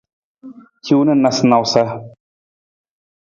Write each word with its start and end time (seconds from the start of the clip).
Hiwung 0.85 1.05
na 1.13 1.15
nawusanawusa. 1.19 1.81